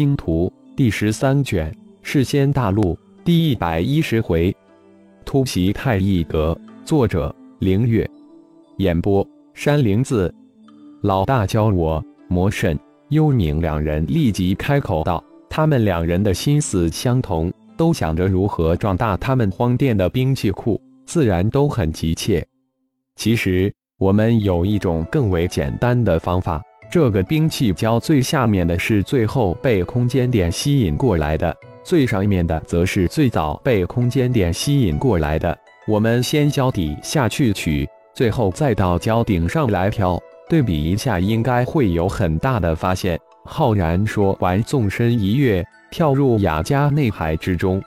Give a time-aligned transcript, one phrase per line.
[0.00, 4.56] 星图》第十三卷，世仙大陆第一百一十回，
[5.26, 6.58] 突袭太一阁。
[6.86, 8.08] 作者：凌月。
[8.78, 10.34] 演播：山灵子。
[11.02, 12.74] 老大教我魔圣、
[13.10, 22.42] 幽冥两人立即开口道：“他们两人的心思相同，都想着如何壮大他们荒殿的兵器库，自然都很急切。
[23.16, 35.56] 其实，我们有一种更为简单的方法。”这个兵器胶最下面的是最后被空间点吸引过来的，最上面的则是最早被空间点吸引过来的。
[35.86, 43.16] 我们先胶底下去取，最后再到胶顶上来挑，对比一下，应该会有很大的发现。
[43.44, 47.80] 浩然说完，纵身一跃，跳入雅加内海之中。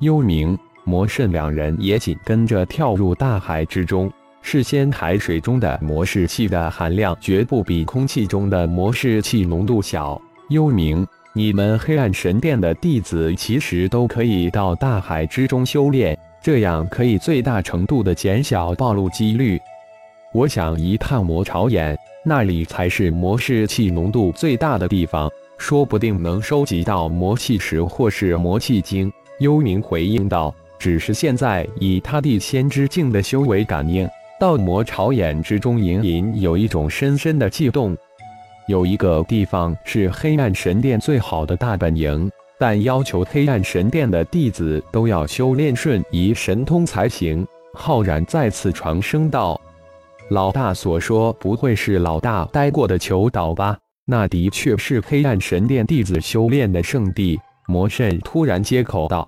[0.00, 4.12] 幽冥、魔圣两人也紧跟着跳入大海之中。
[4.46, 10.20] 事先海水中的魔士气的含量绝不比空气中的魔士气浓度小。
[10.50, 19.58] 幽冥，你们黑暗神殿的弟子其实都可以到大海之中修炼，这样可以最大程度的减小暴露几率。
[20.34, 29.10] 我想一探魔潮眼，那里才是魔士气浓度最大的地方，说不定能收集到魔气石或是魔气晶。
[29.40, 34.06] 幽冥回应道：“只是现在以他地先知境的修为感应。”
[34.40, 37.96] 道魔朝眼之中，隐隐有一种深深的悸动。
[38.66, 47.46] 有一个地方是黑暗神殿最好的大本营，但要求黑暗神殿的弟子都要修炼瞬移神通才行。
[47.74, 49.60] 浩然再次传声道
[50.30, 53.76] ：“老大所说，不会是老大待过的求岛吧？
[54.04, 59.26] 那的确是黑暗神殿弟子修炼的圣地。”魔圣突然接口道：“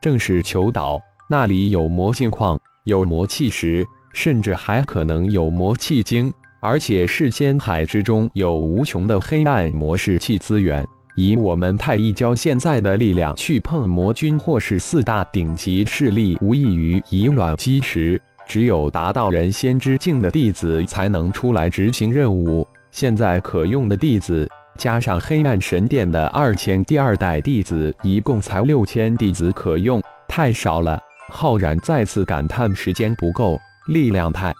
[0.00, 10.86] 正是求岛，那里有魔性矿，有魔气石。”甚至还可能有魔气晶，而且世间海之中有无穷的黑暗魔士气资源。
[11.16, 18.20] 以我们太一教现在的力量去碰魔君或是四大顶级势力，无异于以卵击石。
[18.46, 22.66] 只有达到人仙之境的弟子才能出来执行任务。
[22.90, 30.98] 现在可用的弟子，加上黑暗神殿的二千第二代弟子，一共才六千弟子可用，太少了。
[31.28, 33.60] 浩然再次感叹：时间不够。
[33.90, 34.54] 力量太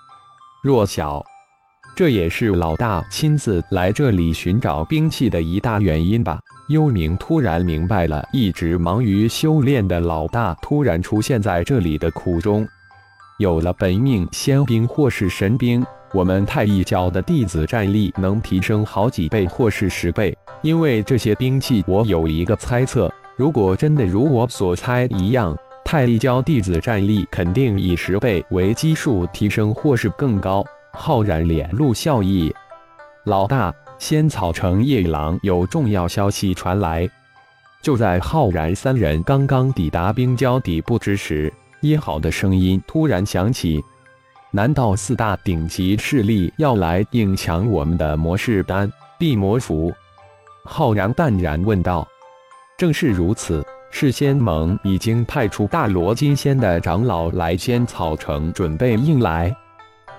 [0.61, 1.25] 弱小，
[1.95, 6.41] 这也是老大亲自来这里寻找兵器的一大原因吧。
[6.69, 12.67] 幽冥突然明白了，一直忙于修炼的老大突然出现在这里的苦衷。
[13.39, 20.37] 有了本命仙兵或是神兵，我们太一教的弟子战力能提升好几倍或是十倍。
[20.61, 25.57] 因为这些兵器，我有一个猜测：如果真的如我所猜一样。
[25.91, 30.65] 太一教弟子战力肯定以十倍为基数提升，或是更高。
[30.93, 32.55] 浩然脸露笑意，
[33.25, 37.11] 老大，仙草城夜郎有重要消息传来。
[37.83, 43.83] 就在浩然三人刚刚抵达冰礁底部之时，一号的声音突然响起
[44.53, 49.93] ：“难道四大顶级势力要来硬抢我们的魔士丹、地魔符？”
[50.65, 52.07] 浩然淡然问道
[52.79, 59.55] ：“正是如此。”事仙盟已经派出大罗金仙的长老来仙草城，准备迎来。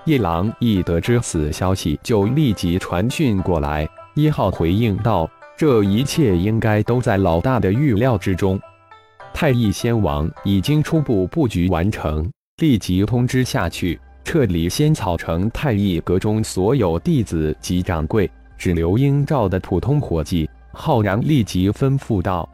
[0.06, 3.88] 夜郎一得知此消息，就立即传讯过来。
[4.14, 5.28] 一号回应道
[5.58, 8.60] ：“这一切应该都在老大的预料之中。
[9.34, 22.48] 太乙仙王已经初步布局完成，立即通知下去，撤离仙草城太乙阁中所有弟子及掌柜，只留应召的普通伙计。”浩然立即吩咐道。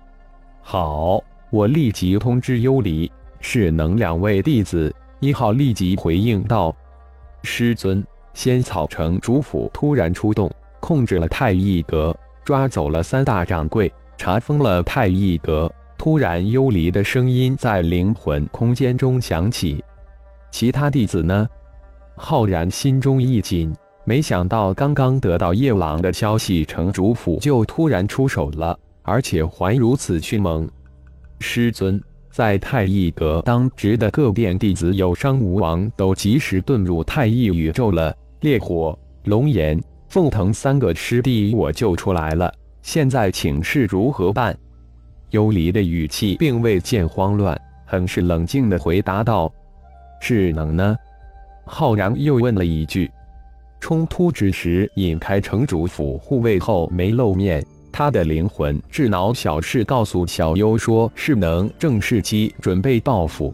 [0.70, 4.94] 好，我立即通知幽离、是能两位弟子。
[5.22, 6.76] 一号立即回应道
[7.42, 10.52] ：“师尊，仙草城主府突然出动，
[10.82, 12.14] 控制了太一阁，
[12.44, 19.82] 抓走了三大掌柜，查封了太一阁。”突然，幽离的声音在灵魂空间中响起
[20.52, 21.48] ：“其他弟子呢？”
[22.18, 23.74] 浩然心中一紧，
[24.04, 28.78] 没想到刚刚得到夜郎的消息，城主府就突然出手了。
[29.08, 30.70] 而且还如此迅猛，
[31.40, 32.00] 师尊
[32.30, 38.14] 在太一阁当值的各殿弟子有伤无亡，都及时遁入太一宇宙了。
[38.42, 44.56] 烈火、龙炎、凤腾三个师弟我救出来了，现在请示如何办？
[45.30, 49.50] 幽离的语气并未见慌乱，很是冷静地回答道
[50.20, 50.98] ：“是能呢？”
[51.66, 53.10] 浩然又问了一句
[53.80, 57.66] ：“冲突之时引开城主府护卫后没露面。”
[57.98, 63.52] 他的灵魂智脑小事告诉小优说：“是能正视机准备报复。”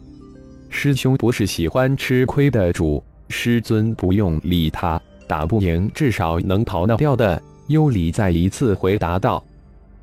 [0.67, 7.41] 师兄不是喜欢吃亏的主，师尊不用理他，打不赢至少能逃得掉的。
[7.67, 9.41] 优里再一次回答道：“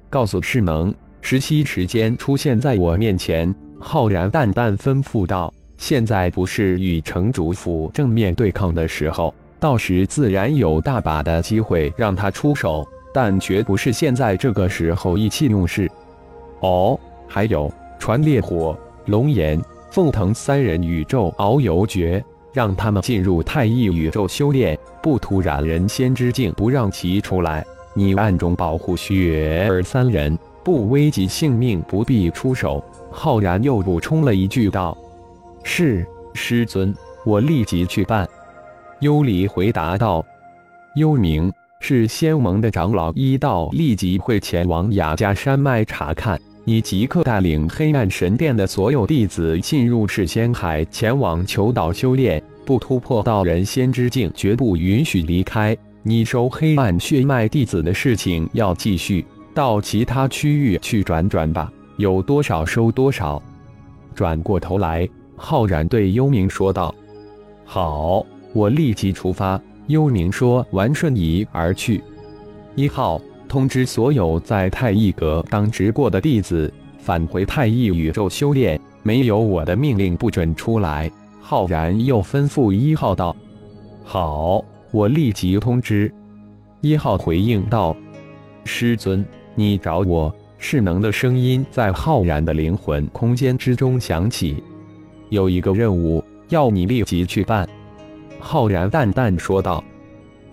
[0.09, 3.55] 告诉世能，十七时间出现在我面前。
[3.79, 15.91] 浩然淡淡吩咐道：“现在不是与城主府正面对抗的时候，到时自然有大把的机会让他出手，但绝不是现在这个时候意气用事。”
[16.61, 18.77] 哦，还有传烈火、
[19.07, 19.61] 龙炎、
[19.91, 22.23] 凤腾三人宇宙遨游诀，
[22.53, 27.65] 让他们进入太一宇宙修炼，不突染人仙之境，不让其出来。
[27.95, 32.83] 你暗中保护雪儿三人，不危及性命，不必出手。
[33.11, 34.97] 浩然又补充了一句道
[35.65, 38.29] ：“是师尊，我立即去办。”
[39.01, 40.25] 幽离回答道
[40.95, 46.41] ：“幽冥是仙盟的长老，一道立即会前往雅加山脉查看。
[46.65, 55.77] 你即刻带领黑暗神殿的所有弟子进入赤仙海，前往求岛修炼，不突破到人仙之境，绝不允许离开。
[56.03, 59.25] 你收黑暗血脉弟子的事情要继续，
[59.55, 63.43] 到其他区域去转转吧。”有多少收多少。
[64.15, 66.95] 转过头来，浩然对幽冥说道
[67.65, 69.61] ：“好，我立即出发。”
[69.91, 72.01] 幽冥说完，瞬移而去。
[72.77, 81.11] 一号通知所有在太一阁当值过的弟子返回太一宇宙修炼，没有我的命令不准出来。
[81.41, 83.35] 浩然又吩咐一号道
[84.05, 86.13] ：“好，我立即通知。”
[86.81, 87.97] 一号回应道
[88.65, 89.27] ：“师尊，
[89.57, 90.33] 你找我。”
[90.63, 94.63] 势能的声音在浩然的灵魂空间之中响起
[95.31, 97.69] ：“有一个任务要你立即去办。”
[98.41, 99.85] 浩然淡淡说道：“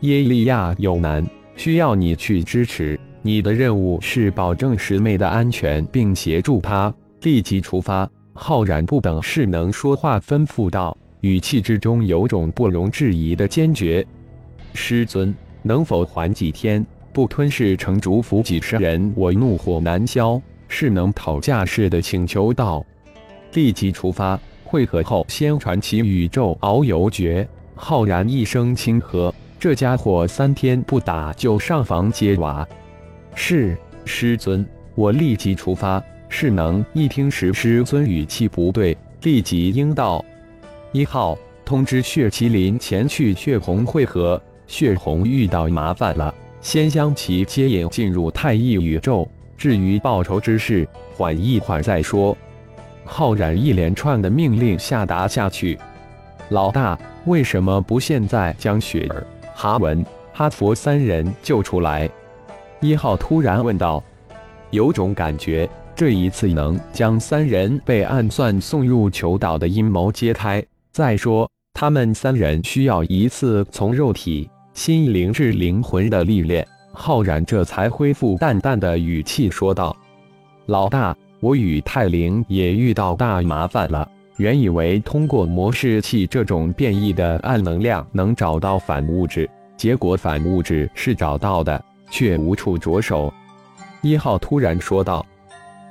[0.01, 1.25] 耶利亚有难，
[1.55, 2.99] 需要你去支持。
[3.21, 8.07] 你的任务是保证师妹的安全，并协助她立即出发。”
[8.39, 14.05] 浩然不等势能说话，吩咐道，语气之中有种不容置疑的坚决
[14.75, 22.85] ：“师尊，能否缓几天？”不吞噬城主府几十人，我怒火难消，势能讨价似的请求道
[23.55, 32.67] ：“立即出发，会合后先传其宇宙遨游诀。”浩然一声轻喝：“这家伙三天不打就上房揭瓦。”
[33.35, 34.65] 是师尊，
[34.95, 36.03] 我立即出发。
[36.29, 40.23] 是能一听时师尊语气不对，立即应道
[40.91, 49.25] ：“一号通知血麒麟前去血红会合，血红遇到麻烦了。”先将其接引进入太一宇宙，
[49.57, 50.85] 至于报仇之事，
[51.15, 52.35] 缓一会儿再说。
[53.05, 55.79] 浩然一连串的命令下达下去。
[56.49, 60.03] 老大，为什么不现在将雪儿、哈文、
[60.33, 62.09] 哈佛三人救出来？
[62.79, 64.01] 一号突然问道。
[64.71, 70.63] 有种感觉，这一次能将三人被暗算送入囚岛的阴谋揭开。
[70.93, 74.49] 再说，他们三人需要一次从肉体。
[74.73, 79.95] 心灵至灵魂的历练，浩然这才恢复淡淡的语气说道
[80.67, 84.07] ：“老大，我与泰灵也遇到大麻烦了。
[84.37, 93.33] 原以为通过模式器这种变异的暗能量能找到反物质，结果反物质是找到的，却无处着手。”
[94.01, 95.25] 一号突然说道：“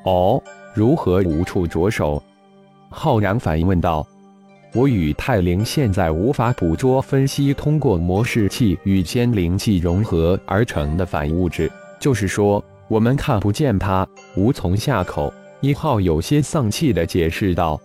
[0.07, 0.43] 哦，
[0.75, 2.23] 如何无处着手？”
[2.89, 4.07] 浩然反问道。
[4.75, 15.33] 我与泰灵现在无法捕捉、分析通过模式器与仙灵气融合而成的反物质，就是说，我们看不见它，无从下口。
[15.63, 17.81] 一号有些丧气地解释道：“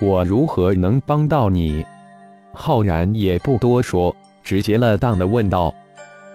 [0.00, 1.84] 我如何能帮到你？”
[2.52, 5.74] 浩然也不多说，直截了当地问道：“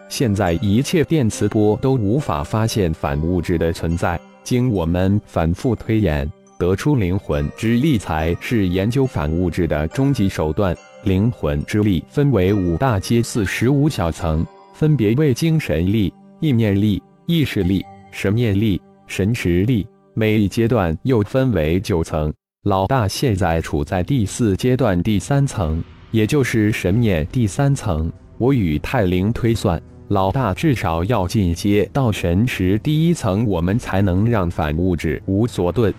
[0.10, 6.29] 现在一切电磁波都无法发现反物质的存在，经我们反复推演。”
[6.60, 10.74] 得出灵魂之力才是研究反物质的终极手段。
[11.03, 19.86] 灵魂之力分为五大阶四十五小层，分别为精神力、意念力、意识力、神念力、神识力。
[20.13, 22.34] 每一阶段又分为九层。
[22.63, 28.10] 老大现在处在第四阶段第三层，也就是神念第三层。
[28.38, 35.93] 我与泰灵推算，老大至少要进阶到神识第一层，我们才能让反物质无所遁。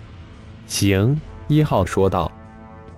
[0.67, 2.33] 行，一号说道。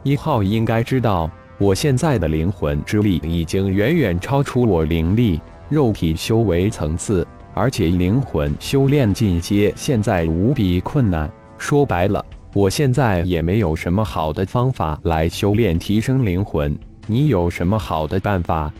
[0.04, 11.28] 一号应该知道，我现在的灵魂之力已经远远超出我灵力、肉体修为层次，而且灵魂修炼进阶现在无比困难。
[11.58, 12.24] 说白了，
[12.56, 16.74] 我现在也没有什么好的方法来修炼提升灵魂。
[17.06, 18.72] 你有什么好的办法？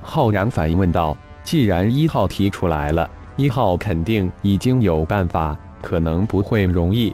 [0.00, 1.18] 浩然反问道。
[1.42, 7.12] 既然一号提出来了，一号肯定已经有办法，可能不会容易。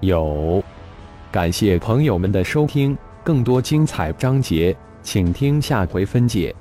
[0.00, 0.64] 有，
[1.30, 6.54] 感谢朋友们的收听，更多精彩章节，请听下回分解。